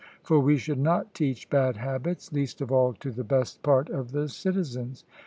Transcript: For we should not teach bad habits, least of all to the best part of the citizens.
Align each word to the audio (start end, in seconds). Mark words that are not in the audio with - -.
For 0.23 0.39
we 0.39 0.57
should 0.57 0.79
not 0.79 1.13
teach 1.13 1.47
bad 1.47 1.77
habits, 1.77 2.33
least 2.33 2.59
of 2.59 2.71
all 2.71 2.93
to 2.93 3.11
the 3.11 3.23
best 3.23 3.61
part 3.61 3.87
of 3.91 4.13
the 4.13 4.27
citizens. 4.29 5.05